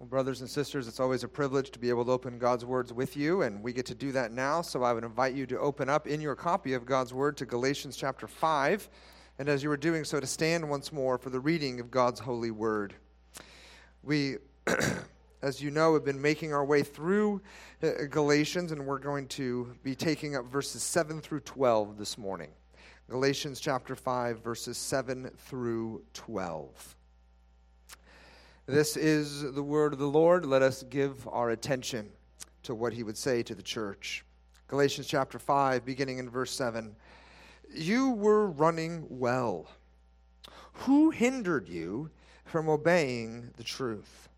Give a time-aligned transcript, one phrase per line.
[0.00, 2.90] Well, brothers and sisters, it's always a privilege to be able to open God's words
[2.90, 4.62] with you, and we get to do that now.
[4.62, 7.44] So I would invite you to open up in your copy of God's word to
[7.44, 8.88] Galatians chapter 5,
[9.38, 12.18] and as you are doing so, to stand once more for the reading of God's
[12.18, 12.94] holy word.
[14.02, 14.36] We,
[15.42, 17.42] as you know, have been making our way through
[17.82, 22.52] uh, Galatians, and we're going to be taking up verses 7 through 12 this morning.
[23.10, 26.96] Galatians chapter 5, verses 7 through 12.
[28.70, 30.46] This is the word of the Lord.
[30.46, 32.08] Let us give our attention
[32.62, 34.24] to what he would say to the church.
[34.68, 36.94] Galatians chapter 5, beginning in verse 7.
[37.74, 39.66] You were running well.
[40.84, 42.10] Who hindered you
[42.44, 44.28] from obeying the truth?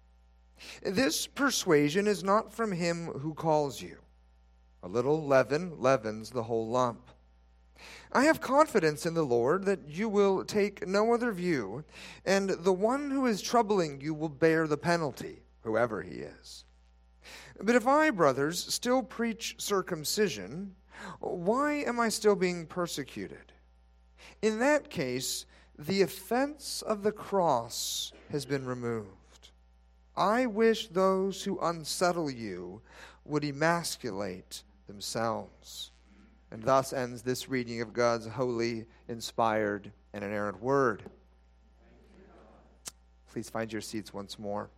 [0.82, 3.98] This persuasion is not from him who calls you.
[4.82, 7.10] A little leaven leavens the whole lump.
[8.14, 11.82] I have confidence in the Lord that you will take no other view,
[12.26, 16.64] and the one who is troubling you will bear the penalty, whoever he is.
[17.62, 20.74] But if I, brothers, still preach circumcision,
[21.20, 23.52] why am I still being persecuted?
[24.42, 25.46] In that case,
[25.78, 29.50] the offense of the cross has been removed.
[30.16, 32.82] I wish those who unsettle you
[33.24, 35.92] would emasculate themselves.
[36.52, 41.02] And thus ends this reading of God's holy, inspired, and inerrant word.
[43.32, 44.68] Please find your seats once more.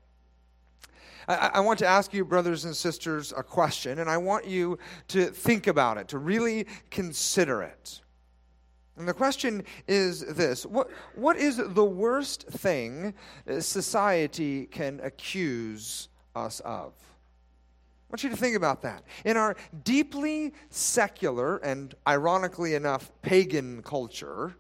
[1.27, 4.79] I, I, want to ask you, brothers and sisters, a question, and I want you
[5.09, 8.01] to think about it, to really consider it.
[8.97, 13.15] And the question is this What, what is the worst thing
[13.49, 16.93] uh, society can accuse us of?
[18.09, 19.05] I want you to think about that.
[19.25, 24.57] In our deeply secular and, ironically enough, pagan culture,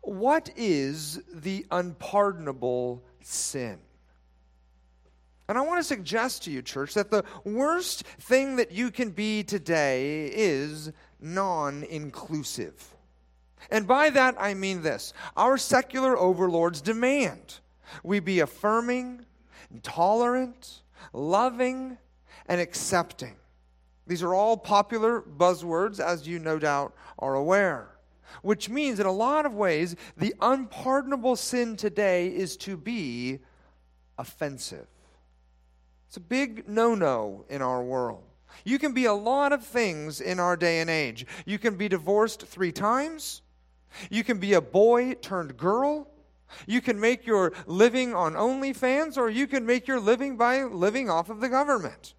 [0.00, 3.78] what is the unpardonable sin?
[5.48, 9.10] And I want to suggest to you, church, that the worst thing that you can
[9.10, 12.94] be today is non inclusive.
[13.70, 17.60] And by that I mean this our secular overlords demand
[18.02, 19.24] we be affirming,
[19.82, 20.82] tolerant,
[21.12, 21.98] loving,
[22.46, 23.36] and accepting.
[24.06, 27.90] These are all popular buzzwords, as you no doubt are aware.
[28.42, 33.38] Which means, in a lot of ways, the unpardonable sin today is to be
[34.18, 34.86] offensive.
[36.08, 38.24] It's a big no no in our world.
[38.64, 41.26] You can be a lot of things in our day and age.
[41.44, 43.42] You can be divorced three times.
[44.10, 46.08] You can be a boy turned girl.
[46.66, 51.10] You can make your living on OnlyFans, or you can make your living by living
[51.10, 52.14] off of the government.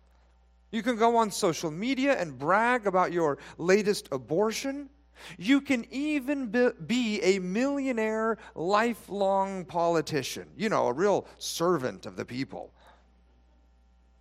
[0.76, 4.90] You can go on social media and brag about your latest abortion.
[5.38, 6.48] You can even
[6.86, 12.74] be a millionaire, lifelong politician, you know, a real servant of the people.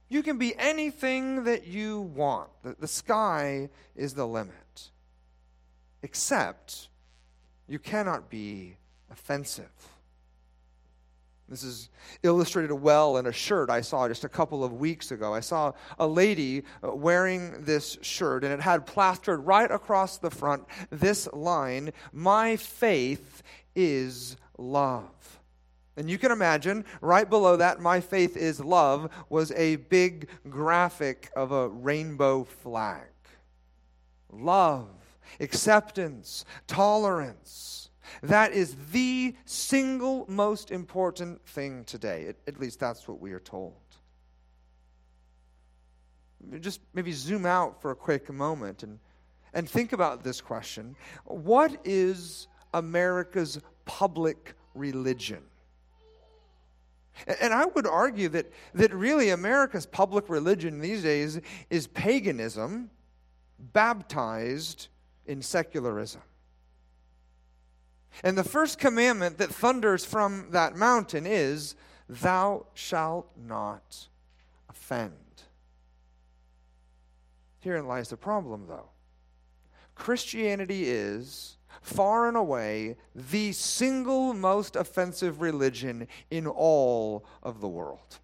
[0.09, 2.51] You can be anything that you want.
[2.63, 4.91] The, sky is the limit.
[6.05, 6.89] Except
[7.67, 8.77] you cannot be
[9.11, 9.73] offensive.
[11.49, 11.91] This is
[12.23, 15.35] illustrated well in a shirt I saw just a couple of weeks ago.
[15.35, 20.31] I saw a lady uh, wearing this shirt, and it had plastered right across the
[20.31, 23.43] front this line My faith
[23.75, 25.11] is love.
[25.97, 31.31] And you can imagine, right below that, My faith is love, was a big graphic
[31.37, 33.09] of a rainbow flag.
[34.33, 34.89] Love,
[35.41, 37.84] acceptance, tolerance
[38.23, 42.27] that is the single most important thing today.
[42.29, 43.75] At, at least that's what we are told.
[46.61, 48.99] Just maybe zoom out for a quick moment and,
[49.55, 55.43] and think about this question What is America's public religion?
[57.41, 62.91] And I would argue that, that really America's public religion these days is paganism
[63.73, 64.89] baptized
[65.27, 66.23] in secularism.
[68.23, 71.75] And the first commandment that thunders from that mountain is,
[72.09, 74.09] Thou shalt not
[74.69, 75.13] offend.
[77.61, 78.91] Herein lies the problem, though.
[79.95, 88.19] Christianity is, far and away, the single most offensive religion in all of the world.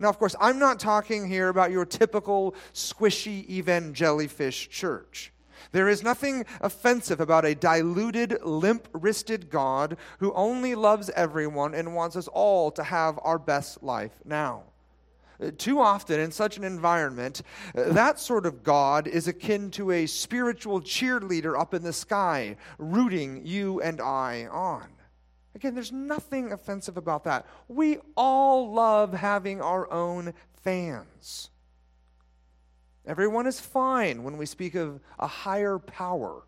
[0.00, 5.32] Now, of course, I'm not talking here about your typical squishy evangelifish church.
[5.72, 11.94] There is nothing offensive about a diluted, limp wristed God who only loves everyone and
[11.94, 14.62] wants us all to have our best life now.
[15.40, 17.42] Uh, too often, in such an environment,
[17.76, 22.56] uh, that sort of God is akin to a spiritual cheerleader up in the sky,
[22.78, 24.86] rooting you and I on.
[25.54, 27.46] Again, there's nothing offensive about that.
[27.68, 31.50] We all love having our own fans.
[33.06, 36.42] Everyone is fine when we speak of a higher power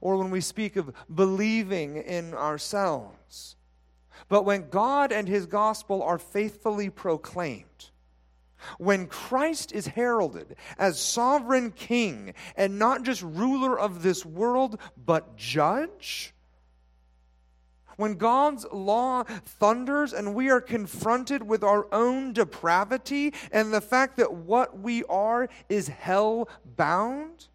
[0.00, 3.56] or when we speak of believing in ourselves.
[4.28, 7.90] But when God and his gospel are faithfully proclaimed,
[8.78, 15.36] when Christ is heralded as sovereign king and not just ruler of this world, but
[15.36, 16.34] judge,
[17.96, 24.16] when God's law thunders and we are confronted with our own depravity and the fact
[24.18, 27.48] that what we are is hell bound,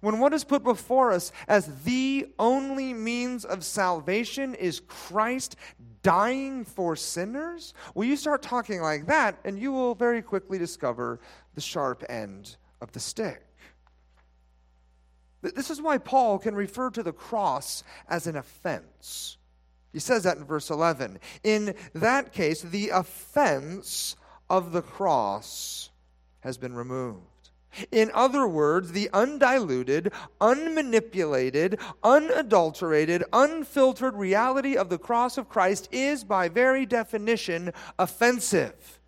[0.00, 5.56] when what is put before us as the only means of salvation is Christ
[6.02, 11.20] dying for sinners, well, you start talking like that, and you will very quickly discover
[11.54, 13.49] the sharp end of the stick.
[15.42, 19.38] This is why Paul can refer to the cross as an offense.
[19.92, 21.18] He says that in verse 11.
[21.42, 24.16] In that case, the offense
[24.48, 25.90] of the cross
[26.40, 27.24] has been removed.
[27.92, 36.24] In other words, the undiluted, unmanipulated, unadulterated, unfiltered reality of the cross of Christ is,
[36.24, 38.99] by very definition, offensive.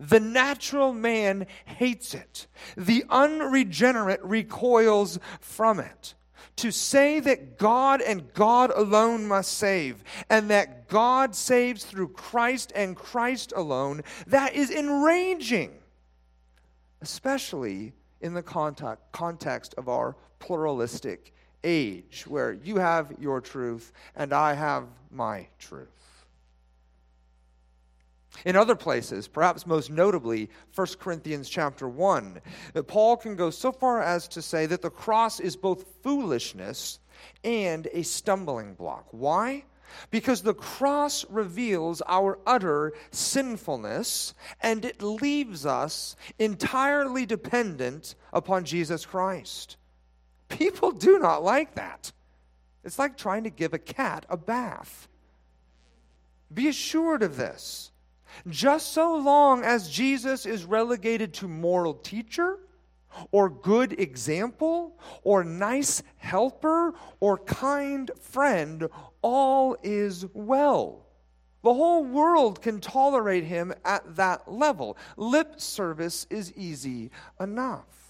[0.00, 2.46] The natural man hates it.
[2.76, 6.14] The unregenerate recoils from it.
[6.56, 12.72] To say that God and God alone must save, and that God saves through Christ
[12.74, 15.72] and Christ alone, that is enraging,
[17.00, 21.32] especially in the context of our pluralistic
[21.64, 25.91] age, where you have your truth and I have my truth.
[28.44, 32.40] In other places, perhaps most notably 1 Corinthians chapter 1,
[32.86, 36.98] Paul can go so far as to say that the cross is both foolishness
[37.44, 39.06] and a stumbling block.
[39.10, 39.64] Why?
[40.10, 49.04] Because the cross reveals our utter sinfulness and it leaves us entirely dependent upon Jesus
[49.04, 49.76] Christ.
[50.48, 52.10] People do not like that.
[52.84, 55.08] It's like trying to give a cat a bath.
[56.52, 57.91] Be assured of this.
[58.48, 62.58] Just so long as Jesus is relegated to moral teacher,
[63.30, 68.88] or good example, or nice helper, or kind friend,
[69.20, 71.06] all is well.
[71.62, 74.96] The whole world can tolerate him at that level.
[75.16, 78.01] Lip service is easy enough.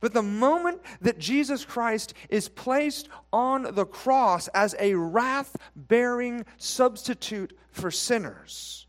[0.00, 6.44] But the moment that Jesus Christ is placed on the cross as a wrath bearing
[6.56, 8.86] substitute for sinners,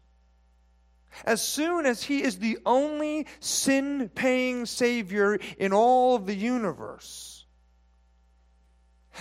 [1.25, 7.28] as soon as he is the only sin paying Savior in all of the universe,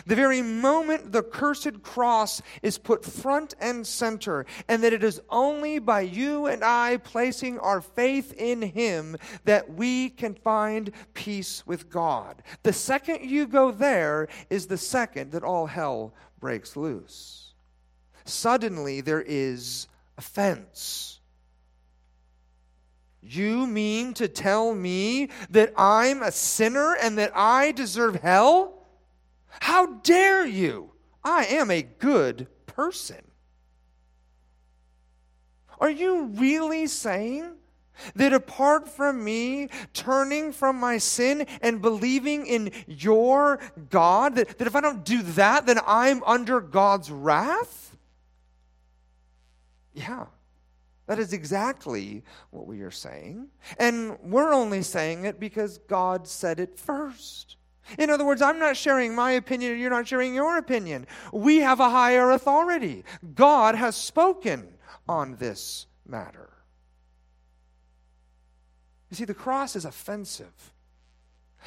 [0.06, 5.20] the very moment the cursed cross is put front and center, and that it is
[5.30, 11.66] only by you and I placing our faith in Him that we can find peace
[11.66, 12.42] with God.
[12.62, 17.54] The second you go there is the second that all hell breaks loose.
[18.24, 21.20] Suddenly there is offense.
[23.22, 28.77] You mean to tell me that I'm a sinner and that I deserve hell?
[29.60, 30.92] How dare you?
[31.24, 33.22] I am a good person.
[35.80, 37.54] Are you really saying
[38.14, 43.58] that apart from me turning from my sin and believing in your
[43.90, 47.96] God, that, that if I don't do that, then I'm under God's wrath?
[49.92, 50.26] Yeah.
[51.06, 53.48] That is exactly what we are saying.
[53.78, 57.57] And we're only saying it because God said it first.
[57.96, 61.06] In other words, I'm not sharing my opinion and you're not sharing your opinion.
[61.32, 63.04] We have a higher authority.
[63.34, 64.68] God has spoken
[65.08, 66.50] on this matter.
[69.10, 70.72] You see, the cross is offensive.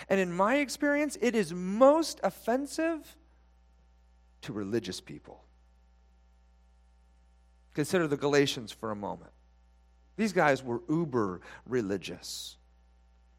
[0.09, 3.15] And in my experience, it is most offensive
[4.41, 5.43] to religious people.
[7.73, 9.31] Consider the Galatians for a moment.
[10.17, 12.57] These guys were uber religious.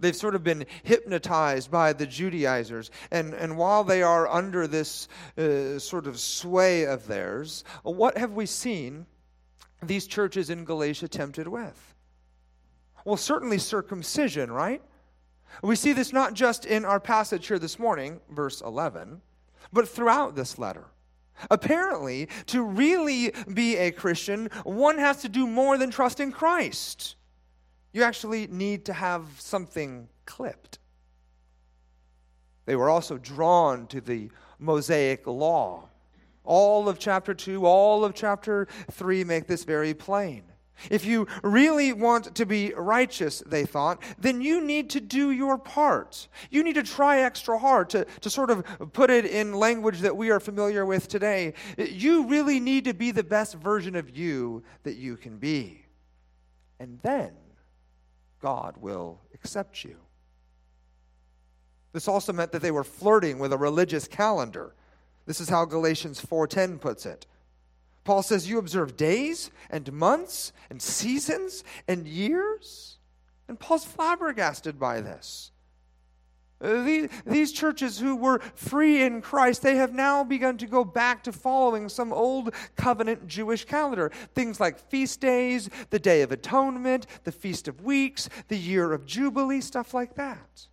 [0.02, 2.90] They've sort of been hypnotized by the Judaizers.
[3.12, 5.06] And, and while they are under this
[5.38, 9.06] uh, sort of sway of theirs, what have we seen
[9.80, 11.94] these churches in Galatia tempted with?
[13.04, 14.82] Well, certainly circumcision, right?
[15.62, 19.22] We see this not just in our passage here this morning, verse 11,
[19.72, 20.86] but throughout this letter.
[21.48, 27.14] Apparently, to really be a Christian, one has to do more than trust in Christ
[27.92, 30.78] you actually need to have something clipped.
[32.64, 35.88] They were also drawn to the Mosaic law.
[36.44, 40.44] All of chapter 2, all of chapter 3 make this very plain.
[40.90, 45.58] If you really want to be righteous, they thought, then you need to do your
[45.58, 46.28] part.
[46.50, 50.16] You need to try extra hard to, to sort of put it in language that
[50.16, 51.54] we are familiar with today.
[51.76, 55.84] You really need to be the best version of you that you can be.
[56.80, 57.32] And then
[58.42, 59.96] God will accept you.
[61.92, 64.74] This also meant that they were flirting with a religious calendar.
[65.26, 67.26] This is how Galatians 4:10 puts it.
[68.04, 72.98] Paul says, You observe days and months and seasons and years.
[73.46, 75.52] And Paul's flabbergasted by this.
[76.62, 80.84] Uh, these, these churches who were free in Christ, they have now begun to go
[80.84, 84.12] back to following some old covenant Jewish calendar.
[84.34, 89.06] Things like feast days, the Day of Atonement, the Feast of Weeks, the Year of
[89.06, 90.66] Jubilee, stuff like that.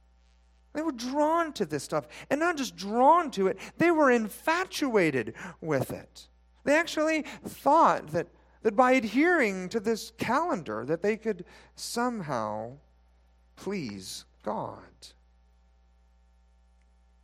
[0.73, 2.07] They were drawn to this stuff.
[2.29, 6.27] And not just drawn to it, they were infatuated with it.
[6.63, 8.27] They actually thought that,
[8.61, 12.73] that by adhering to this calendar that they could somehow
[13.55, 14.83] please God.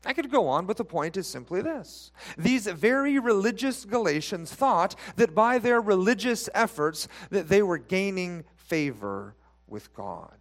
[0.06, 2.12] I could go on, but the point is simply this.
[2.38, 9.36] These very religious Galatians thought that by their religious efforts that they were gaining favor
[9.68, 10.38] with God.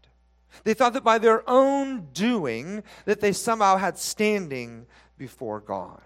[0.65, 6.01] They thought that by their own doing that they somehow had standing before God.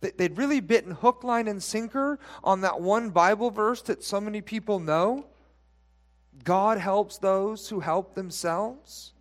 [0.00, 4.42] They'd really bitten hook, line, and sinker on that one Bible verse that so many
[4.42, 5.26] people know.
[6.42, 9.13] God helps those who help themselves.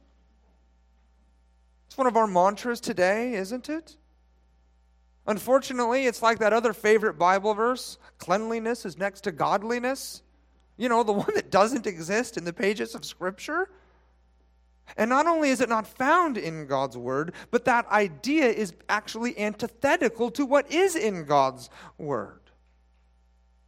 [1.94, 3.98] It's one of our mantras today, isn't it?
[5.28, 10.24] Unfortunately, it's like that other favorite Bible verse cleanliness is next to godliness.
[10.76, 13.70] You know, the one that doesn't exist in the pages of Scripture.
[14.98, 19.38] And not only is it not found in God's word, but that idea is actually
[19.38, 21.70] antithetical to what is in God's
[22.00, 22.42] word.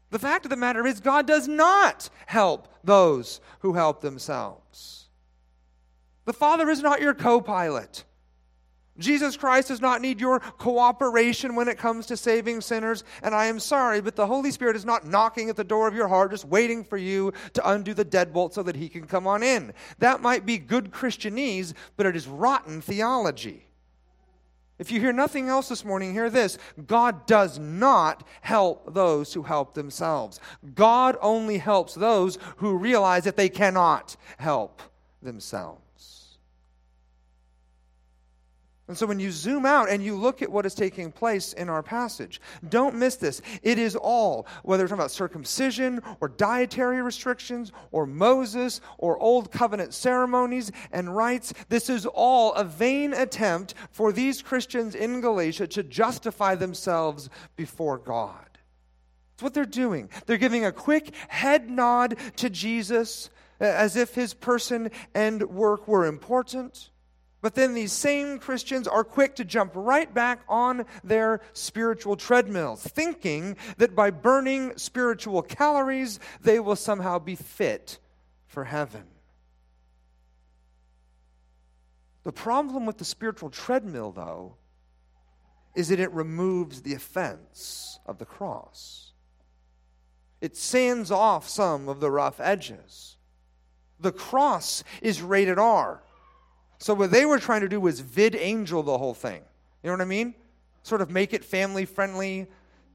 [0.09, 5.09] The fact of the matter is, God does not help those who help themselves.
[6.25, 8.03] The Father is not your co pilot.
[8.97, 13.03] Jesus Christ does not need your cooperation when it comes to saving sinners.
[13.21, 15.95] And I am sorry, but the Holy Spirit is not knocking at the door of
[15.95, 19.27] your heart, just waiting for you to undo the deadbolt so that He can come
[19.27, 19.73] on in.
[19.99, 23.65] That might be good Christianese, but it is rotten theology.
[24.77, 29.43] If you hear nothing else this morning, hear this God does not help those who
[29.43, 30.39] help themselves.
[30.73, 34.81] God only helps those who realize that they cannot help
[35.21, 35.84] themselves.
[38.87, 41.69] And so when you zoom out and you look at what is taking place in
[41.69, 42.39] our passage,
[42.69, 43.41] don't miss this.
[43.63, 49.51] It is all, whether we're talking about circumcision or dietary restrictions or Moses or old
[49.51, 55.65] covenant ceremonies and rites, this is all a vain attempt for these Christians in Galatia
[55.65, 58.45] to justify themselves before God.
[59.31, 60.09] That's what they're doing.
[60.27, 66.05] They're giving a quick head nod to Jesus as if his person and work were
[66.05, 66.91] important.
[67.45, 72.81] But then these same Christians are quick to jump right back on their spiritual treadmills,
[72.81, 77.99] thinking that by burning spiritual calories, they will somehow be fit
[78.47, 79.03] for heaven.
[82.23, 84.55] The problem with the spiritual treadmill, though,
[85.75, 89.11] is that it removes the offense of the cross.
[90.41, 93.17] It sands off some of the rough edges.
[93.99, 96.01] The cross is rated R.
[96.77, 99.41] So what they were trying to do was VidAngel the whole thing.
[99.83, 100.35] You know what I mean?
[100.83, 102.47] Sort of make it family friendly,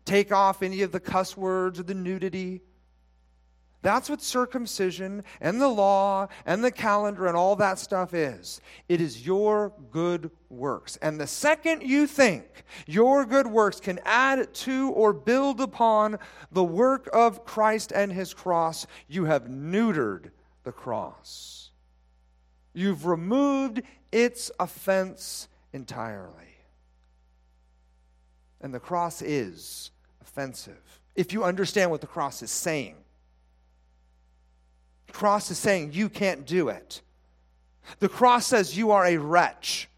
[0.04, 2.62] take off any of the cuss words or the nudity.
[3.82, 8.60] That's what circumcision and the law and the calendar and all that stuff is.
[8.90, 10.98] It is your good works.
[11.00, 12.44] And the second you think
[12.86, 16.18] your good works can add to or build upon
[16.52, 20.30] the work of Christ and his cross, you have neutered
[20.64, 21.69] the cross.
[22.72, 26.34] You've removed its offense entirely.
[28.60, 31.00] And the cross is offensive.
[31.16, 32.96] If you understand what the cross is saying,
[35.06, 37.02] the cross is saying you can't do it.
[37.98, 39.88] The cross says you are a wretch.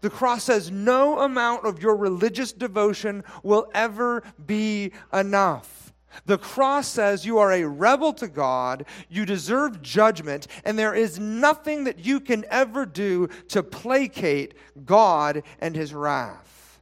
[0.00, 5.87] The cross says no amount of your religious devotion will ever be enough.
[6.26, 11.18] The cross says you are a rebel to God, you deserve judgment, and there is
[11.18, 16.80] nothing that you can ever do to placate God and his wrath.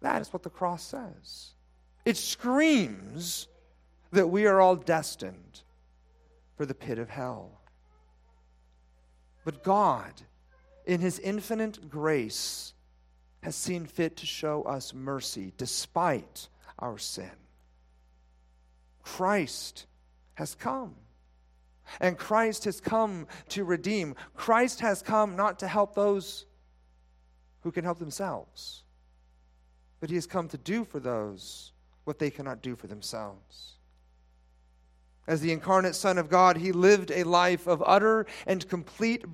[0.00, 1.50] That is what the cross says.
[2.04, 3.48] It screams
[4.12, 5.62] that we are all destined
[6.56, 7.60] for the pit of hell.
[9.44, 10.12] But God,
[10.86, 12.74] in his infinite grace,
[13.42, 16.48] has seen fit to show us mercy despite
[16.78, 17.30] our sin.
[19.04, 19.86] Christ
[20.34, 20.96] has come.
[22.00, 24.14] And Christ has come to redeem.
[24.34, 26.46] Christ has come not to help those
[27.60, 28.82] who can help themselves,
[30.00, 31.72] but he has come to do for those
[32.04, 33.74] what they cannot do for themselves.
[35.26, 39.24] As the incarnate Son of God, he lived a life of utter and complete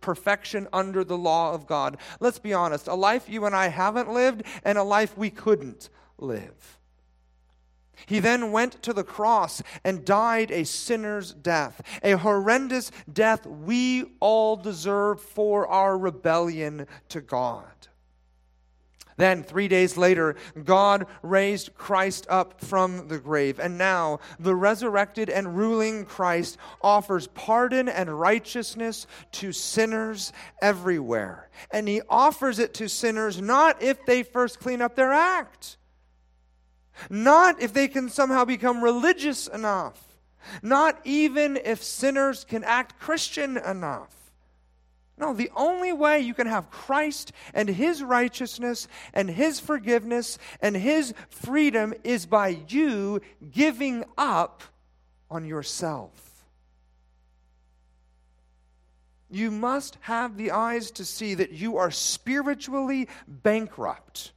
[0.00, 1.96] perfection under the law of God.
[2.20, 5.88] Let's be honest, a life you and I haven't lived, and a life we couldn't
[6.18, 6.77] live.
[8.06, 14.04] He then went to the cross and died a sinner's death, a horrendous death we
[14.20, 17.64] all deserve for our rebellion to God.
[19.18, 23.58] Then, three days later, God raised Christ up from the grave.
[23.58, 31.50] And now, the resurrected and ruling Christ offers pardon and righteousness to sinners everywhere.
[31.72, 35.78] And he offers it to sinners not if they first clean up their act,
[37.10, 40.16] not if they can somehow become religious enough,
[40.62, 44.14] not even if sinners can act Christian enough.
[45.18, 50.76] No, the only way you can have Christ and His righteousness and His forgiveness and
[50.76, 54.62] His freedom is by you giving up
[55.30, 56.46] on yourself.
[59.30, 64.32] You must have the eyes to see that you are spiritually bankrupt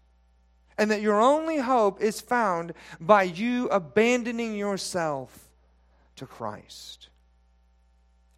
[0.77, 5.49] and that your only hope is found by you abandoning yourself
[6.15, 7.09] to Christ.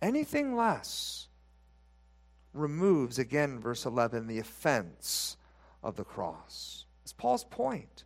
[0.01, 1.27] Anything less
[2.53, 5.37] removes, again, verse 11, the offense
[5.81, 6.85] of the cross.
[7.03, 8.03] It's Paul's point.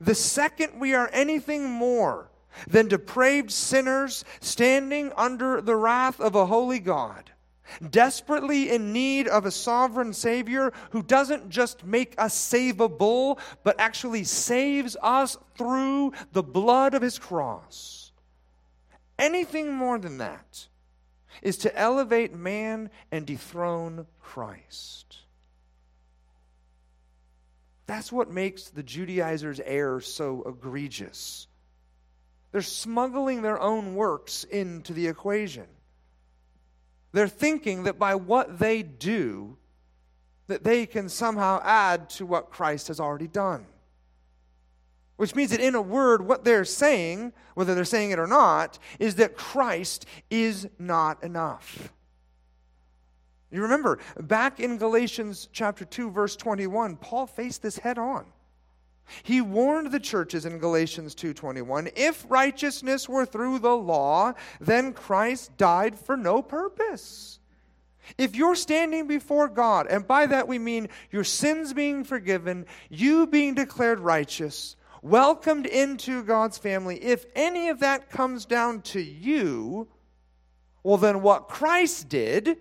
[0.00, 2.30] The second we are anything more
[2.66, 7.30] than depraved sinners standing under the wrath of a holy God,
[7.90, 14.24] desperately in need of a sovereign Savior who doesn't just make us savable, but actually
[14.24, 18.12] saves us through the blood of his cross.
[19.18, 20.68] Anything more than that
[21.42, 25.18] is to elevate man and dethrone Christ.
[27.86, 31.46] That's what makes the Judaizers' error so egregious.
[32.52, 35.66] They're smuggling their own works into the equation.
[37.16, 39.56] They're thinking that by what they do,
[40.48, 43.64] that they can somehow add to what Christ has already done.
[45.16, 48.78] Which means that, in a word, what they're saying, whether they're saying it or not,
[48.98, 51.90] is that Christ is not enough.
[53.50, 58.26] You remember, back in Galatians chapter 2, verse 21, Paul faced this head on.
[59.22, 65.56] He warned the churches in Galatians 2:21, if righteousness were through the law, then Christ
[65.56, 67.38] died for no purpose.
[68.18, 73.26] If you're standing before God, and by that we mean your sins being forgiven, you
[73.26, 79.88] being declared righteous, welcomed into God's family, if any of that comes down to you,
[80.82, 82.58] well, then what Christ did,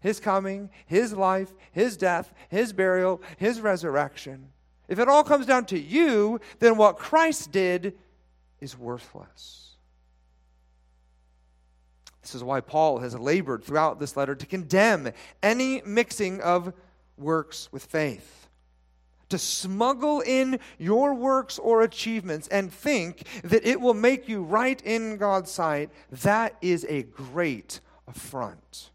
[0.00, 4.50] his coming, his life, his death, his burial, his resurrection,
[4.88, 7.96] if it all comes down to you, then what Christ did
[8.60, 9.74] is worthless.
[12.22, 16.72] This is why Paul has labored throughout this letter to condemn any mixing of
[17.16, 18.46] works with faith
[19.28, 24.80] to smuggle in your works or achievements and think that it will make you right
[24.82, 28.90] in God's sight, that is a great affront.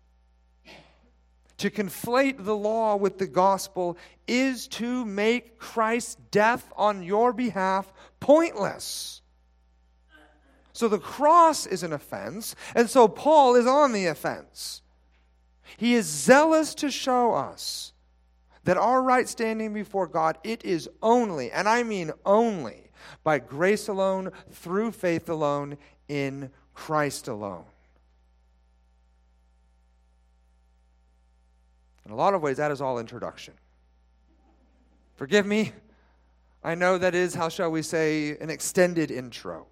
[1.61, 3.95] To conflate the law with the gospel
[4.27, 9.21] is to make Christ's death on your behalf pointless.
[10.73, 14.81] So the cross is an offense, and so Paul is on the offense.
[15.77, 17.93] He is zealous to show us
[18.63, 22.89] that our right standing before God, it is only, and I mean only,
[23.23, 27.65] by grace alone, through faith alone, in Christ alone.
[32.05, 33.53] In a lot of ways, that is all introduction.
[35.15, 35.71] Forgive me.
[36.63, 39.67] I know that is, how shall we say, an extended intro.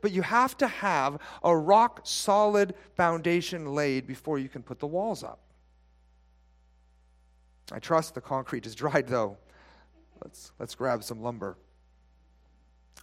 [0.00, 4.86] But you have to have a rock solid foundation laid before you can put the
[4.86, 5.40] walls up.
[7.72, 9.36] I trust the concrete is dried, though.
[10.22, 11.56] Let's, let's grab some lumber.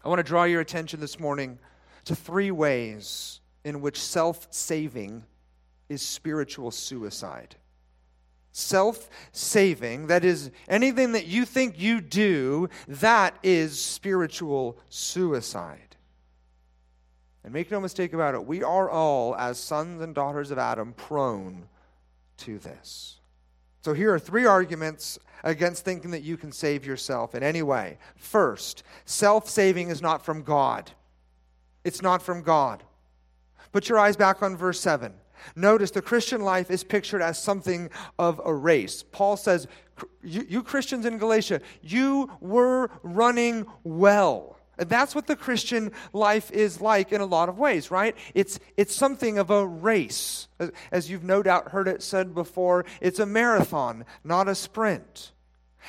[0.03, 1.59] I want to draw your attention this morning
[2.05, 5.23] to three ways in which self saving
[5.89, 7.55] is spiritual suicide.
[8.57, 15.97] Self saving, that is, anything that you think you do, that is spiritual suicide.
[17.43, 20.93] And make no mistake about it, we are all, as sons and daughters of Adam,
[20.93, 21.67] prone
[22.37, 23.19] to this.
[23.81, 27.97] So here are three arguments against thinking that you can save yourself in any way.
[28.15, 30.91] First, self saving is not from God.
[31.83, 32.83] It's not from God.
[33.73, 35.13] Put your eyes back on verse 7.
[35.55, 39.03] Notice the Christian life is pictured as something of a race.
[39.03, 39.67] Paul says,
[40.23, 44.57] You, you Christians in Galatia, you were running well.
[44.77, 48.15] That's what the Christian life is like in a lot of ways, right?
[48.33, 50.47] It's, it's something of a race.
[50.91, 55.31] As you've no doubt heard it said before, it's a marathon, not a sprint.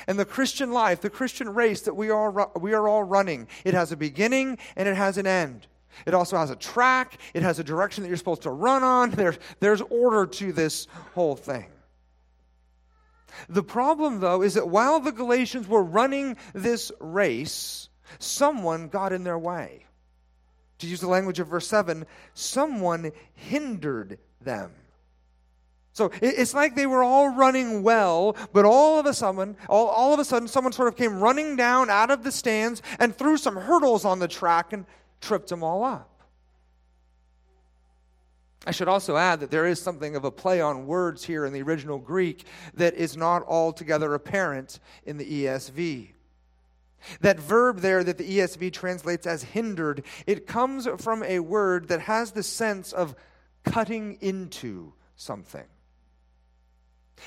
[0.07, 3.73] And the Christian life, the Christian race that we are, we are all running, it
[3.73, 5.67] has a beginning and it has an end.
[6.05, 9.11] It also has a track, it has a direction that you're supposed to run on.
[9.11, 11.67] There, there's order to this whole thing.
[13.49, 19.23] The problem, though, is that while the Galatians were running this race, someone got in
[19.23, 19.85] their way.
[20.79, 24.71] To use the language of verse 7, someone hindered them.
[25.93, 30.13] So it's like they were all running well, but all of a sudden, all, all
[30.13, 33.35] of a sudden, someone sort of came running down out of the stands and threw
[33.35, 34.85] some hurdles on the track and
[35.21, 36.17] tripped them all up.
[38.65, 41.53] I should also add that there is something of a play on words here in
[41.53, 46.09] the original Greek that is not altogether apparent in the ESV.
[47.21, 52.01] That verb there that the ESV translates as hindered, it comes from a word that
[52.01, 53.15] has the sense of
[53.63, 55.65] cutting into something.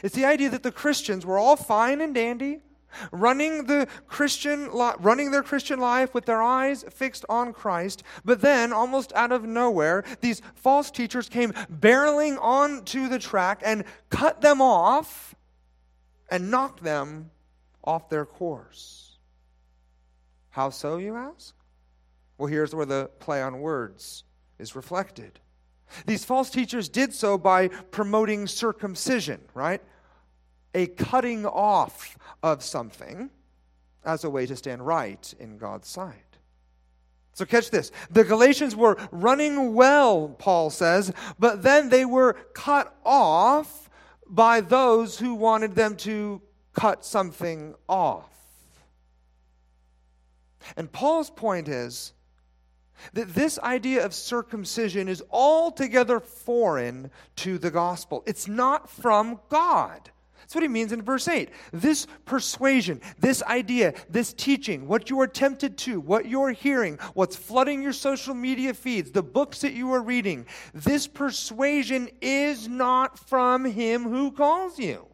[0.03, 2.61] It's the idea that the Christians were all fine and dandy,
[3.13, 8.73] running the Christian running their Christian life with their eyes fixed on Christ, but then
[8.73, 14.61] almost out of nowhere, these false teachers came barreling onto the track and cut them
[14.61, 15.35] off
[16.31, 17.31] and knocked them
[17.85, 19.19] off their course.
[20.51, 21.55] How so, you ask?
[22.39, 24.25] Well, here's where the play on words
[24.59, 25.39] is reflected.
[26.07, 29.83] These false teachers did so by promoting circumcision, right?
[30.75, 33.31] A cutting off of something
[34.05, 36.15] as a way to stand right in God's sight.
[37.33, 37.91] So, catch this.
[38.11, 43.89] The Galatians were running well, Paul says, but then they were cut off
[44.27, 48.31] by those who wanted them to cut something off.
[50.77, 52.13] And Paul's point is
[53.15, 58.23] that this idea of circumcision is altogether foreign to the gospel.
[58.27, 60.11] It's not from God.
[60.51, 61.49] That's what he means in verse 8.
[61.73, 67.37] This persuasion, this idea, this teaching, what you are tempted to, what you're hearing, what's
[67.37, 73.17] flooding your social media feeds, the books that you are reading, this persuasion is not
[73.17, 75.07] from him who calls you.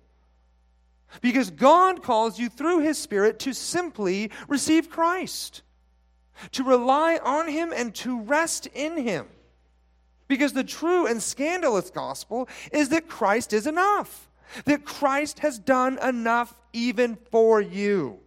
[1.20, 5.60] Because God calls you through his Spirit to simply receive Christ
[6.52, 9.26] to rely on Him and to rest in Him.
[10.28, 14.28] Because the true and scandalous gospel is that Christ is enough,
[14.64, 18.20] that Christ has done enough even for you.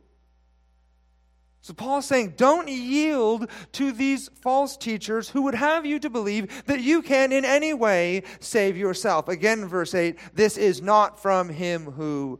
[1.61, 6.65] So Paul's saying, don't yield to these false teachers who would have you to believe
[6.65, 9.27] that you can in any way save yourself.
[9.27, 12.39] Again, verse 8 this is not from him who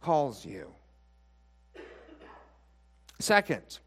[0.00, 0.72] calls you.
[3.18, 3.80] Second,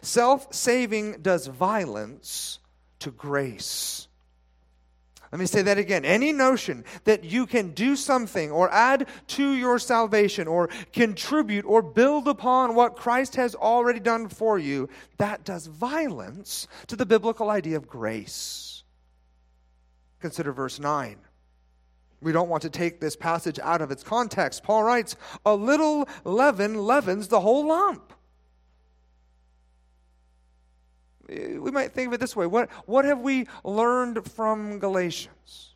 [0.00, 2.58] Self saving does violence
[3.00, 4.08] to grace.
[5.32, 6.04] Let me say that again.
[6.04, 11.80] Any notion that you can do something or add to your salvation or contribute or
[11.80, 17.48] build upon what Christ has already done for you, that does violence to the biblical
[17.48, 18.84] idea of grace.
[20.20, 21.16] Consider verse 9.
[22.20, 24.62] We don't want to take this passage out of its context.
[24.62, 25.16] Paul writes,
[25.46, 28.12] A little leaven leavens the whole lump.
[31.58, 35.74] We might think of it this way what, what have we learned from Galatians?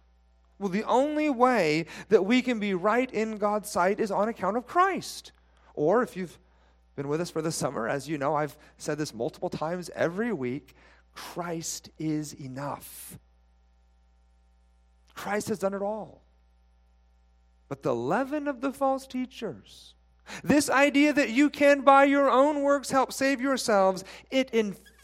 [0.59, 4.57] Well, the only way that we can be right in God's sight is on account
[4.57, 5.33] of Christ.
[5.75, 6.38] Or if you've
[6.95, 10.33] been with us for the summer, as you know, I've said this multiple times every
[10.33, 10.75] week
[11.12, 13.19] Christ is enough.
[15.14, 16.23] Christ has done it all.
[17.69, 19.95] But the leaven of the false teachers,
[20.45, 24.96] this idea that you can, by your own works, help save yourselves, it infects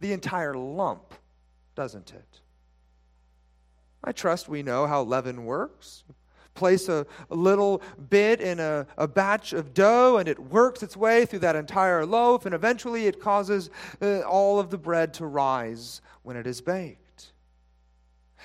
[0.00, 1.14] the entire lump,
[1.74, 2.40] doesn't it?
[4.04, 6.04] I trust we know how leaven works.
[6.54, 10.96] Place a, a little bit in a, a, batch of dough, and it works its
[10.96, 13.70] way through that entire loaf, and eventually it causes
[14.02, 17.32] uh, all of the bread to rise when it is baked.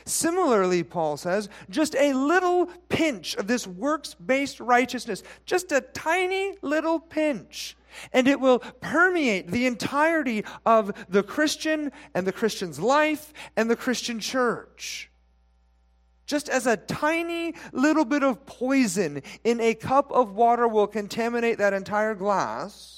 [0.06, 6.56] Similarly, Paul says, just a little pinch of this works based righteousness, just a tiny
[6.62, 7.76] little pinch,
[8.14, 13.76] and it will permeate the entirety of the Christian and the Christian's life and the
[13.76, 15.10] Christian church.
[16.26, 21.58] Just as a tiny little bit of poison in a cup of water will contaminate
[21.60, 22.98] that entire glass,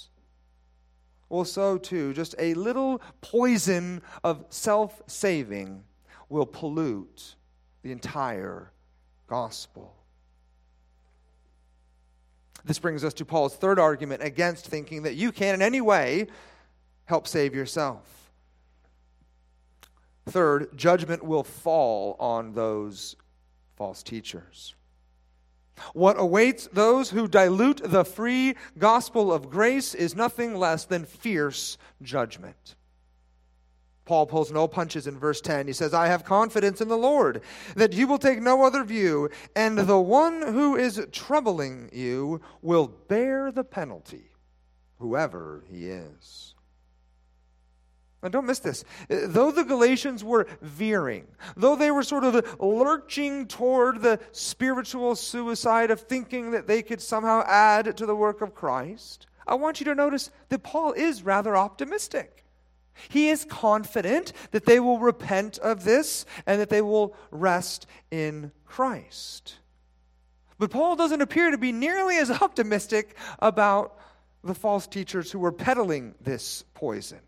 [1.29, 5.83] well, so too, just a little poison of self saving
[6.27, 7.35] will pollute
[7.83, 8.71] the entire
[9.27, 9.98] gospel.
[12.65, 16.27] This brings us to Paul's third argument against thinking that you can in any way
[17.05, 18.31] help save yourself.
[20.27, 23.15] Third, judgment will fall on those
[23.75, 24.75] false teachers.
[25.93, 31.77] What awaits those who dilute the free gospel of grace is nothing less than fierce
[32.01, 32.75] judgment.
[34.09, 35.67] Paul pulls no punches in verse 10.
[35.67, 37.43] He says, I have confidence in the Lord
[37.75, 42.87] that you will take no other view, and the one who is troubling you will
[42.87, 44.31] bear the penalty,
[44.97, 46.55] whoever he is.
[48.23, 48.83] Now, don't miss this.
[49.09, 55.91] Though the Galatians were veering, though they were sort of lurching toward the spiritual suicide
[55.91, 59.85] of thinking that they could somehow add to the work of Christ, I want you
[59.85, 62.43] to notice that Paul is rather optimistic.
[63.07, 68.51] He is confident that they will repent of this and that they will rest in
[68.65, 69.55] Christ.
[70.57, 73.97] But Paul doesn't appear to be nearly as optimistic about
[74.43, 77.19] the false teachers who were peddling this poison.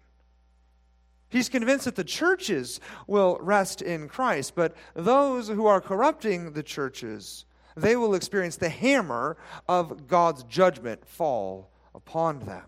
[1.29, 6.63] He's convinced that the churches will rest in Christ, but those who are corrupting the
[6.63, 7.45] churches,
[7.77, 12.63] they will experience the hammer of God's judgment fall upon them.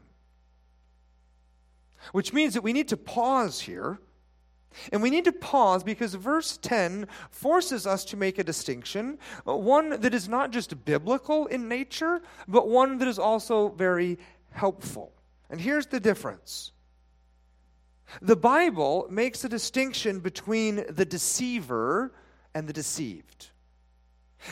[2.11, 3.99] Which means that we need to pause here.
[4.91, 9.55] And we need to pause because verse 10 forces us to make a distinction, uh,
[9.55, 14.17] one that is not just biblical in nature, but one that is also very
[14.51, 15.13] helpful.
[15.49, 16.71] And here's the difference
[18.21, 22.13] the Bible makes a distinction between the deceiver
[22.53, 23.49] and the deceived,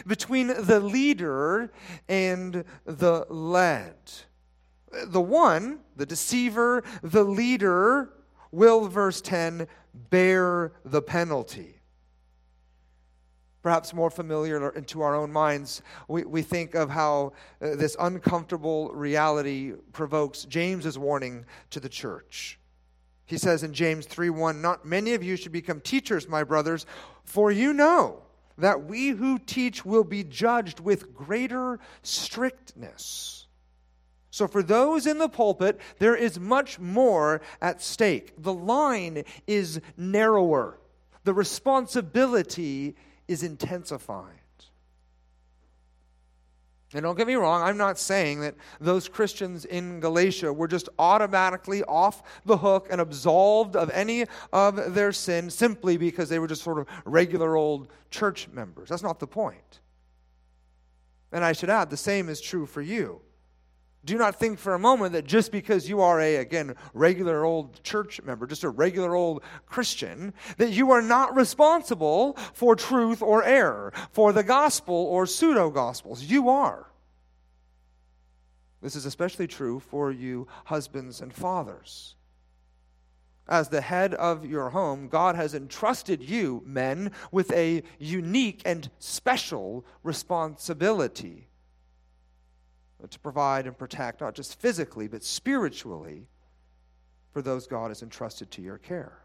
[0.07, 1.71] between the leader
[2.07, 3.95] and the led.
[5.05, 8.09] The one, the deceiver, the leader,
[8.51, 9.67] will, verse 10,
[10.09, 11.77] bear the penalty.
[13.61, 18.89] Perhaps more familiar into our own minds, we, we think of how uh, this uncomfortable
[18.89, 22.59] reality provokes James's warning to the church.
[23.25, 26.85] He says in James 3 1, Not many of you should become teachers, my brothers,
[27.23, 28.23] for you know
[28.57, 33.47] that we who teach will be judged with greater strictness.
[34.31, 38.33] So, for those in the pulpit, there is much more at stake.
[38.37, 40.79] The line is narrower,
[41.25, 42.95] the responsibility
[43.27, 44.37] is intensified.
[46.93, 50.89] And don't get me wrong, I'm not saying that those Christians in Galatia were just
[50.99, 56.47] automatically off the hook and absolved of any of their sin simply because they were
[56.47, 58.89] just sort of regular old church members.
[58.89, 59.79] That's not the point.
[61.31, 63.21] And I should add, the same is true for you.
[64.03, 67.83] Do not think for a moment that just because you are a, again, regular old
[67.83, 73.43] church member, just a regular old Christian, that you are not responsible for truth or
[73.43, 76.23] error, for the gospel or pseudo gospels.
[76.23, 76.87] You are.
[78.81, 82.15] This is especially true for you husbands and fathers.
[83.47, 88.89] As the head of your home, God has entrusted you, men, with a unique and
[88.97, 91.50] special responsibility
[93.09, 96.27] to provide and protect, not just physically, but spiritually,
[97.31, 99.17] for those God has entrusted to your care.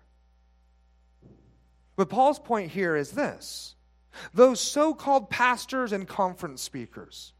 [1.96, 3.74] But Paul's point here is this
[4.32, 7.32] those so called pastors and conference speakers,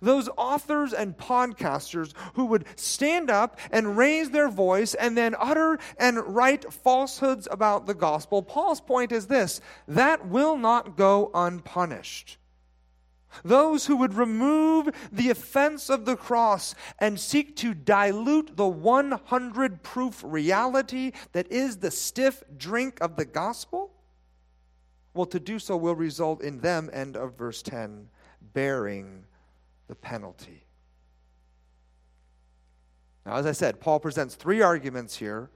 [0.00, 5.78] those authors and podcasters who would stand up and raise their voice and then utter
[5.98, 12.38] and write falsehoods about the gospel, Paul's point is this that will not go unpunished.
[13.42, 19.82] Those who would remove the offense of the cross and seek to dilute the 100
[19.82, 23.90] proof reality that is the stiff drink of the gospel,
[25.14, 28.08] well, to do so will result in them, end of verse 10,
[28.52, 29.24] bearing
[29.86, 30.64] the penalty.
[33.24, 35.50] Now, as I said, Paul presents three arguments here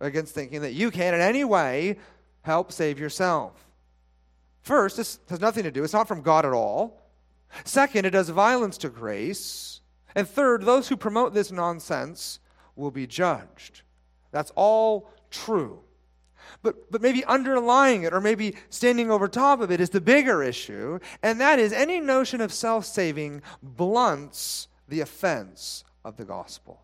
[0.00, 1.98] against thinking that you can in any way
[2.42, 3.66] help save yourself.
[4.62, 6.99] First, this has nothing to do, it's not from God at all.
[7.64, 9.80] Second, it does violence to grace.
[10.14, 12.40] And third, those who promote this nonsense
[12.76, 13.82] will be judged.
[14.32, 15.80] That's all true.
[16.62, 20.42] But, but maybe underlying it or maybe standing over top of it is the bigger
[20.42, 26.82] issue, and that is any notion of self saving blunts the offense of the gospel.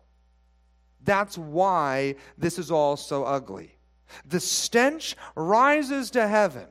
[1.03, 3.77] That's why this is all so ugly.
[4.25, 6.67] The stench rises to heaven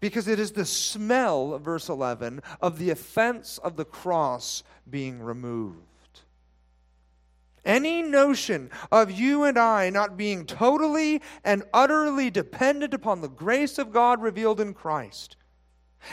[0.00, 5.82] because it is the smell, verse 11, of the offense of the cross being removed.
[7.64, 13.78] Any notion of you and I not being totally and utterly dependent upon the grace
[13.78, 15.36] of God revealed in Christ,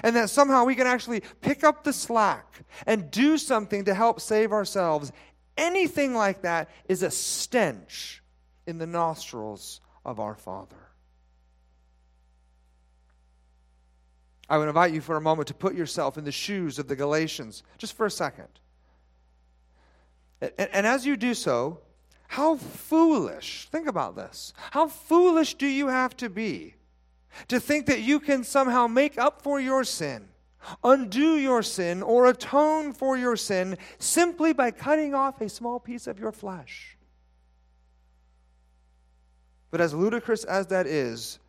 [0.03, 4.19] and that somehow we can actually pick up the slack and do something to help
[4.19, 5.11] save ourselves,
[5.57, 8.21] anything like that is a stench
[8.67, 10.84] in the nostrils of our Father.
[14.49, 16.95] I would invite you for a moment to put yourself in the shoes of the
[16.95, 18.47] Galatians, just for a second.
[20.41, 21.79] And, and, as you do so,
[22.27, 26.75] how foolish, think about this, how foolish do you have to be
[27.47, 30.27] to think that you can somehow make up for your sin,
[30.83, 36.05] undo your sin, or atone for your sin simply by cutting off a small piece
[36.05, 36.97] of your flesh?
[39.71, 41.39] But as ludicrous as that is,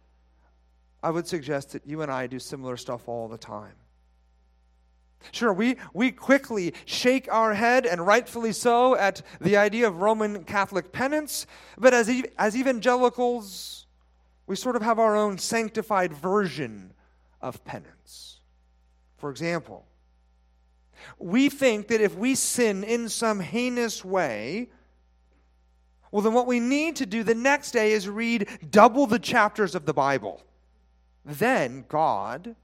[1.02, 3.74] I would suggest that you and I do similar stuff all the time.
[5.32, 10.44] Sure, we, we quickly shake our head, and rightfully so, at the idea of Roman
[10.44, 13.86] Catholic penance, but as, as evangelicals,
[14.46, 16.92] we sort of have our own sanctified version
[17.40, 18.40] of penance.
[19.16, 19.86] For example,
[21.18, 24.70] we think that if we sin in some heinous way,
[26.10, 29.74] well, then what we need to do the next day is read double the chapters
[29.74, 30.42] of the Bible
[31.26, 32.54] then God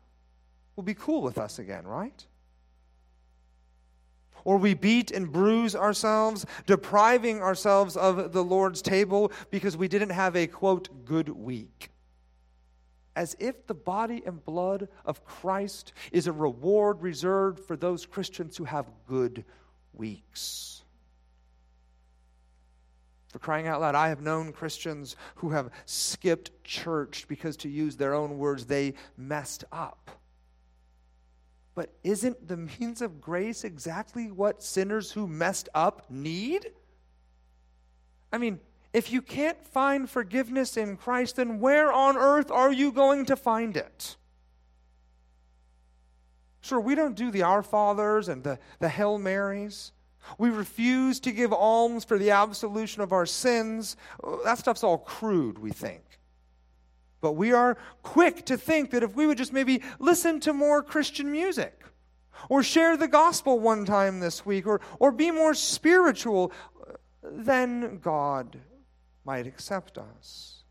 [0.77, 2.25] will be cool with us again, right?
[4.45, 10.11] Or we beat and bruise ourselves, depriving ourselves of the Lord's table because we didn't
[10.11, 11.91] have a quote, good week.
[13.15, 18.57] As if the body and blood of Christ is a reward reserved for those Christians
[18.57, 19.45] who have good
[19.93, 20.82] weeks.
[23.33, 27.97] For crying out loud, I have known Christians who have skipped church because, to use
[27.97, 30.11] their own words, they messed up.
[31.75, 36.73] But isn't the means of grace exactly what sinners who messed up need?
[38.31, 38.61] I mean,
[38.93, 43.37] if you can't find forgiveness in Christ, then where on earth are you going to
[43.37, 44.17] find it?
[46.61, 49.93] Sure, we don't do the Our Fathers and the, the Hail Marys.
[50.39, 53.97] We refuse to give alms for the absolution of our sins.
[54.23, 56.03] Oh, that stuff's all crude, we think.
[57.21, 60.83] But we are quick to think that if we would just maybe listen to more
[60.83, 61.79] Christian music,
[62.49, 66.53] or share the gospel one time this week, or, or be more spiritual,
[67.23, 68.59] then God
[69.25, 70.65] might accept us.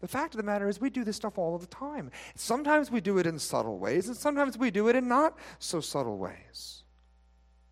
[0.00, 2.10] The fact of the matter is, we do this stuff all the time.
[2.34, 5.80] Sometimes we do it in subtle ways, and sometimes we do it in not so
[5.80, 6.82] subtle ways.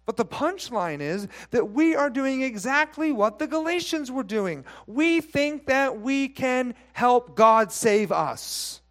[0.07, 4.65] But the punchline is that we are doing exactly what the Galatians were doing.
[4.87, 8.83] We think that we can help God save us.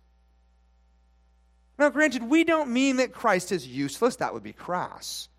[1.78, 4.16] Now, granted, we don't mean that Christ is useless.
[4.16, 5.30] That would be crass.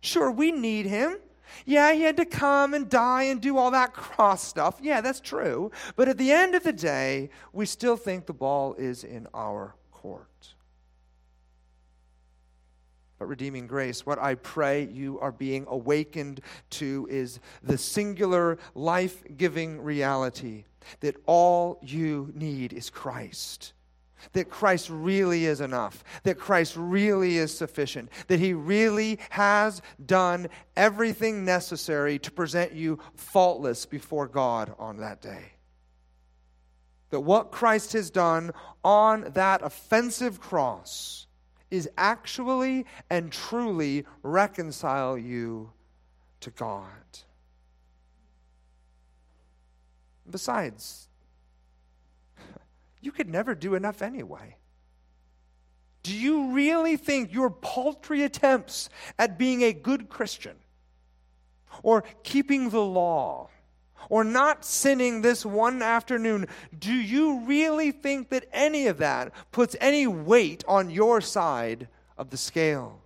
[0.00, 1.16] Sure, we need him.
[1.64, 4.78] Yeah, he had to come and die and do all that cross stuff.
[4.80, 5.72] Yeah, that's true.
[5.96, 9.74] But at the end of the day, we still think the ball is in our
[9.90, 10.54] court
[13.18, 14.06] but redeeming grace.
[14.06, 20.64] What I pray you are being awakened to is the singular life giving reality
[21.00, 23.72] that all you need is Christ.
[24.32, 26.02] That Christ really is enough.
[26.24, 28.10] That Christ really is sufficient.
[28.26, 35.22] That He really has done everything necessary to present you faultless before God on that
[35.22, 35.52] day.
[37.10, 38.50] That what Christ has done
[38.84, 41.27] on that offensive cross
[41.70, 45.72] is actually and truly reconcile you
[46.40, 46.86] to God.
[50.30, 51.08] Besides,
[53.00, 54.56] you could never do enough anyway.
[56.02, 60.56] Do you really think your paltry attempts at being a good Christian
[61.82, 63.50] or keeping the law
[64.08, 66.46] or not sinning this one afternoon,
[66.78, 72.30] do you really think that any of that puts any weight on your side of
[72.30, 73.00] the scale?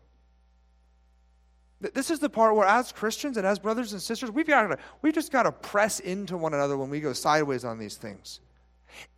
[1.81, 4.79] This is the part where, as Christians and as brothers and sisters, we've, got to,
[5.03, 8.41] we've just got to press into one another when we go sideways on these things.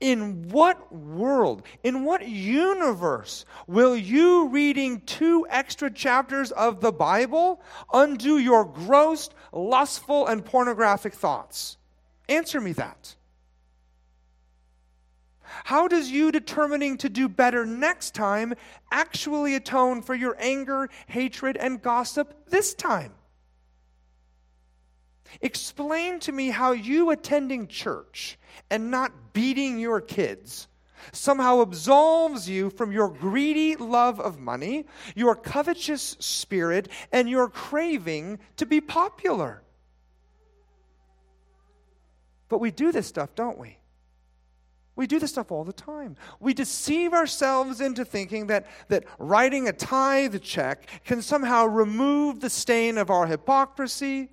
[0.00, 7.62] In what world, in what universe will you reading two extra chapters of the Bible
[7.92, 11.76] undo your gross, lustful, and pornographic thoughts?
[12.28, 13.16] Answer me that.
[15.64, 18.54] How does you determining to do better next time
[18.90, 23.12] actually atone for your anger, hatred, and gossip this time?
[25.40, 28.38] Explain to me how you attending church
[28.70, 30.68] and not beating your kids
[31.12, 38.38] somehow absolves you from your greedy love of money, your covetous spirit, and your craving
[38.56, 39.62] to be popular.
[42.48, 43.78] But we do this stuff, don't we?
[44.96, 46.16] We do this stuff all the time.
[46.38, 52.50] We deceive ourselves into thinking that, that writing a tithe check can somehow remove the
[52.50, 54.30] stain of our hypocrisy,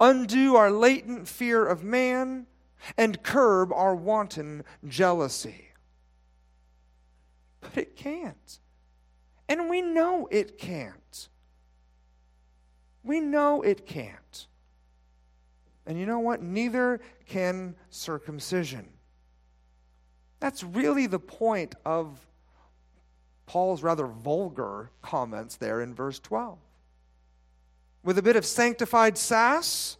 [0.00, 2.46] undo our latent fear of man,
[2.96, 5.68] and curb our wanton jealousy.
[7.60, 8.58] But it can't.
[9.48, 11.28] And we know it can't.
[13.02, 14.46] We know it can't.
[15.86, 16.42] And you know what?
[16.42, 18.88] Neither can circumcision.
[20.40, 22.18] That's really the point of
[23.46, 26.58] Paul's rather vulgar comments there in verse 12.
[28.04, 29.96] With a bit of sanctified sass,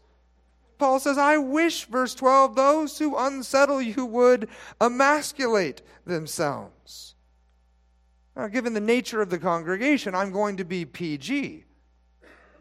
[0.78, 4.48] Paul says, I wish, verse 12, those who unsettle you would
[4.80, 7.14] emasculate themselves.
[8.36, 11.64] Now, given the nature of the congregation, I'm going to be PG.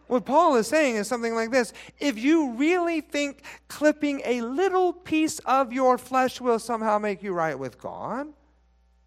[0.07, 4.93] What Paul is saying is something like this If you really think clipping a little
[4.93, 8.27] piece of your flesh will somehow make you right with God,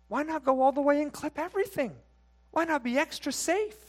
[0.09, 1.95] why not go all the way and clip everything?
[2.51, 3.86] Why not be extra safe?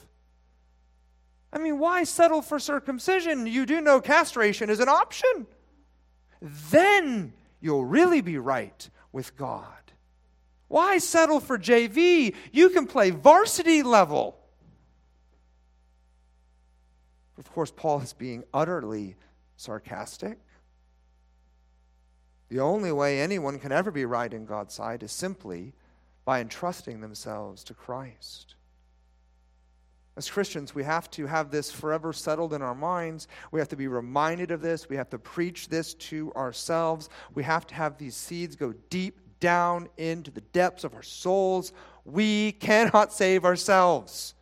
[1.51, 3.47] I mean, why settle for circumcision?
[3.47, 5.47] You do know castration is an option.
[6.41, 9.73] Then you'll really be right with God.
[10.67, 12.35] Why settle for JV?
[12.51, 14.37] You can play varsity level.
[17.37, 19.15] Of course, Paul is being utterly
[19.55, 20.39] sarcastic.
[22.49, 25.73] The only way anyone can ever be right in God's sight is simply
[26.25, 28.55] by entrusting themselves to Christ.
[30.18, 33.28] As Christians, we have to have this forever settled in our minds.
[33.51, 34.89] We have to be reminded of this.
[34.89, 37.07] We have to preach this to ourselves.
[37.36, 41.72] We have to have these seeds go deep down into the depths of our souls.
[42.03, 44.34] We cannot save ourselves,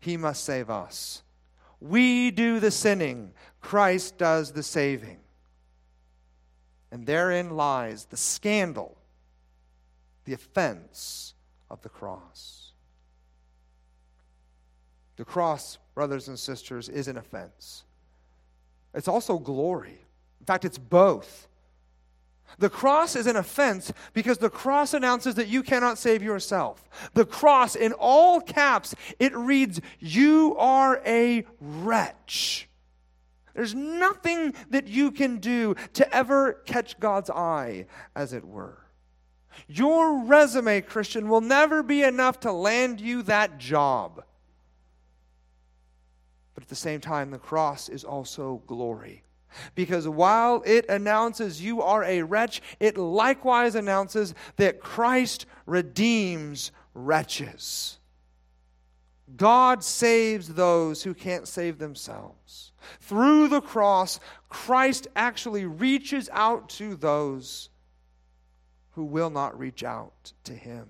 [0.00, 1.22] He must save us.
[1.80, 5.20] We do the sinning, Christ does the saving.
[6.90, 8.96] And therein lies the scandal,
[10.24, 11.34] the offense
[11.70, 12.67] of the cross.
[15.18, 17.82] The cross, brothers and sisters, is an offense.
[18.94, 19.98] It's also glory.
[20.40, 21.48] In fact, it's both.
[22.58, 26.88] The cross is an offense because the cross announces that you cannot save yourself.
[27.14, 32.68] The cross, in all caps, it reads, You are a wretch.
[33.54, 38.78] There's nothing that you can do to ever catch God's eye, as it were.
[39.66, 44.22] Your resume, Christian, will never be enough to land you that job.
[46.58, 49.22] But at the same time, the cross is also glory.
[49.76, 58.00] Because while it announces you are a wretch, it likewise announces that Christ redeems wretches.
[59.36, 62.72] God saves those who can't save themselves.
[63.02, 67.70] Through the cross, Christ actually reaches out to those
[68.96, 70.88] who will not reach out to him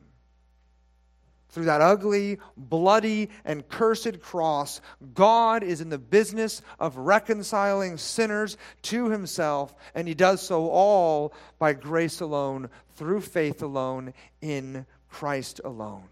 [1.48, 4.80] through that ugly, bloody, and cursed cross,
[5.14, 11.32] God is in the business of reconciling sinners to himself, and he does so all
[11.58, 16.04] by grace alone, through faith alone, in Christ alone.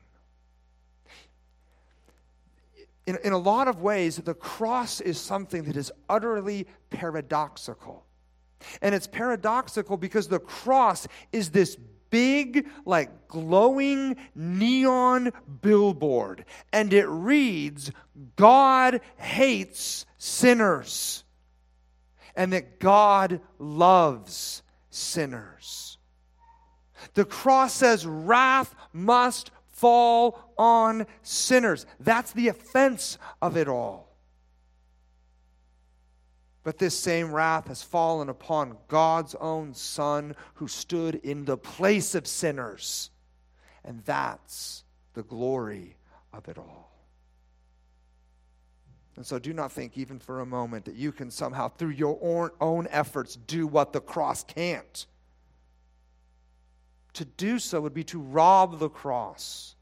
[3.06, 8.04] In, in a lot of ways, the cross is something that is utterly paradoxical.
[8.82, 11.76] And it's paradoxical because the cross is this
[12.16, 17.92] big, like glowing neon billboard, and it reads,
[18.36, 21.24] God hates sinners,
[22.34, 25.98] and that God loves sinners.
[27.12, 31.84] The cross says, wrath must fall on sinners.
[32.00, 34.05] That's the offense of it all.
[36.66, 42.16] But this same wrath has fallen upon God's own Son who stood in the place
[42.16, 43.10] of sinners.
[43.84, 44.82] And that's
[45.14, 45.96] the glory
[46.32, 46.90] of it all.
[49.14, 52.52] And so do not think, even for a moment, that you can somehow, through your
[52.60, 55.06] own efforts, do what the cross can't.
[57.12, 59.76] To do so would be to rob the cross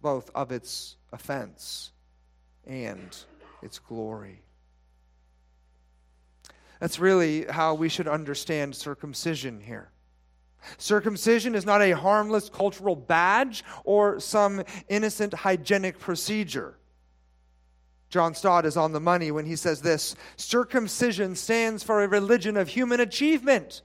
[0.00, 1.92] both of its offense
[2.66, 3.14] and
[3.60, 4.45] its glory.
[6.80, 9.90] That's really how we should understand circumcision here.
[10.78, 16.78] Circumcision is not a harmless cultural badge or some innocent hygienic procedure.
[18.08, 22.56] John Stott is on the money when he says this Circumcision stands for a religion
[22.56, 23.82] of human achievement,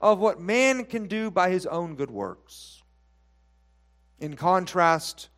[0.00, 2.82] of what man can do by his own good works.
[4.18, 5.28] In contrast,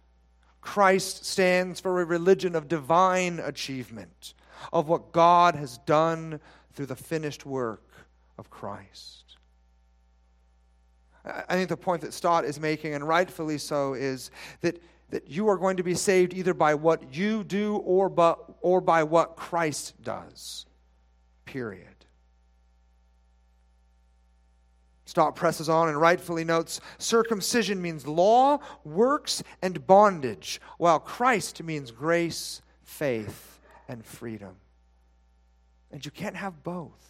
[0.60, 4.34] Christ stands for a religion of divine achievement,
[4.72, 6.40] of what God has done
[6.72, 7.84] through the finished work
[8.38, 9.36] of Christ.
[11.24, 15.48] I think the point that Stott is making, and rightfully so, is that, that you
[15.48, 19.36] are going to be saved either by what you do or, but, or by what
[19.36, 20.66] Christ does.
[21.44, 21.84] Period.
[25.04, 31.90] Stott presses on and rightfully notes circumcision means law, works, and bondage, while Christ means
[31.90, 33.58] grace, faith,
[33.88, 34.56] and freedom.
[35.90, 37.08] And you can't have both.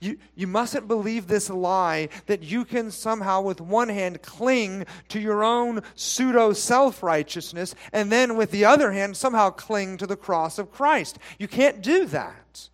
[0.00, 5.20] You, you mustn't believe this lie that you can somehow, with one hand, cling to
[5.20, 10.16] your own pseudo self righteousness, and then with the other hand, somehow cling to the
[10.16, 11.18] cross of Christ.
[11.38, 12.68] You can't do that.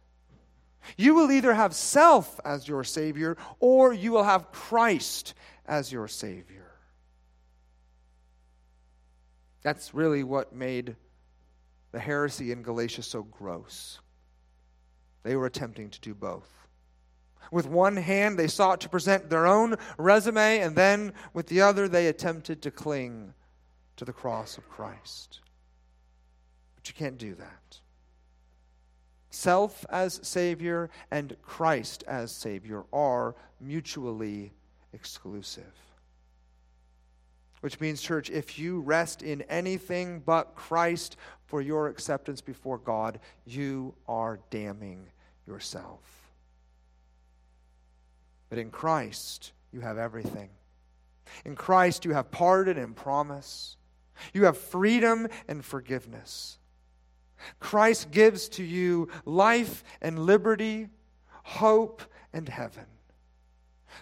[0.97, 5.35] You will either have self as your Savior or you will have Christ
[5.67, 6.71] as your Savior.
[9.63, 10.97] That's really what made
[11.93, 13.99] the heresy in Galatia so gross.
[15.25, 16.49] They were attempting to do both.
[17.51, 21.89] With one hand, they sought to present their own resume, and then with the other,
[21.89, 23.35] they attempted to cling
[23.97, 25.41] to the cross of Christ.
[26.77, 27.81] But you can't do that
[29.35, 34.53] self as Savior and Christ as Savior are mutually
[34.93, 35.73] exclusive.
[37.61, 41.17] Which means, church, if you rest in anything but Christ
[41.47, 45.07] for your acceptance before God, you are damning
[45.47, 46.01] yourself.
[48.49, 50.51] But in Christ, you have everything.
[51.45, 53.77] In Christ, you have pardon and promise.
[54.33, 56.59] You have freedom and forgiveness.
[57.61, 60.89] Christ gives to you life and liberty,
[61.43, 62.87] hope and heaven.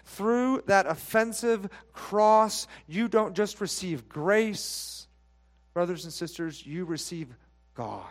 [0.05, 5.07] Through that offensive cross, you don't just receive grace,
[5.73, 7.35] brothers and sisters, you receive
[7.75, 8.07] God.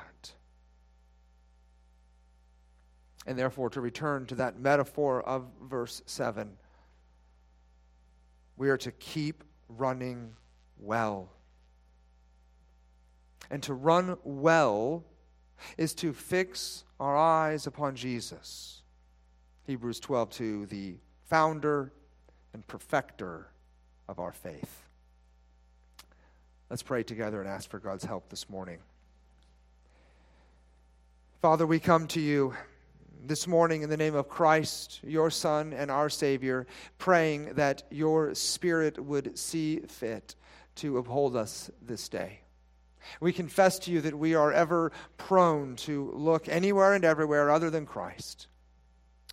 [3.26, 6.56] And therefore, to return to that metaphor of verse 7,
[8.56, 10.34] we are to keep running
[10.78, 11.30] well.
[13.50, 15.04] And to run well
[15.76, 18.82] is to fix our eyes upon Jesus.
[19.66, 20.96] Hebrews 12 2, the
[21.26, 21.92] founder
[22.52, 23.48] and perfecter
[24.08, 24.82] of our faith.
[26.68, 28.78] Let's pray together and ask for God's help this morning.
[31.40, 32.54] Father, we come to you
[33.24, 36.66] this morning in the name of Christ, your Son and our Savior,
[36.98, 40.34] praying that your Spirit would see fit
[40.76, 42.40] to uphold us this day.
[43.20, 47.70] We confess to you that we are ever prone to look anywhere and everywhere other
[47.70, 48.48] than Christ.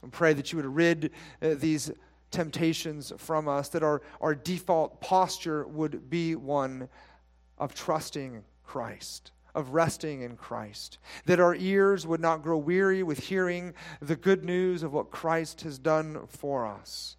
[0.02, 1.12] And pray that you would rid
[1.42, 1.92] uh, these
[2.32, 6.90] temptations from us, that our, our default posture would be one
[7.58, 13.20] of trusting Christ, of resting in Christ, that our ears would not grow weary with
[13.20, 17.18] hearing the good news of what Christ has done for us,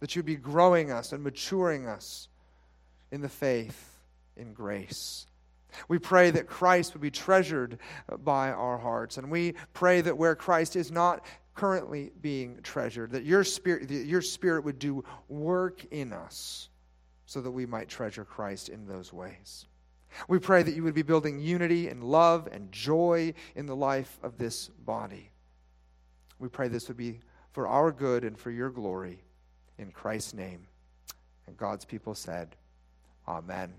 [0.00, 2.28] that you'd be growing us and maturing us
[3.10, 4.00] in the faith,
[4.36, 5.26] in grace.
[5.88, 7.78] We pray that Christ would be treasured
[8.18, 9.16] by our hearts.
[9.18, 14.06] And we pray that where Christ is not currently being treasured, that your spirit, that
[14.06, 16.68] your spirit would do work in us
[17.26, 19.66] so that we might treasure Christ in those ways.
[20.28, 24.18] We pray that you would be building unity and love and joy in the life
[24.22, 25.30] of this body.
[26.38, 27.20] We pray this would be
[27.52, 29.22] for our good and for your glory.
[29.78, 30.66] In Christ's name.
[31.46, 32.56] And God's people said,
[33.26, 33.72] Amen.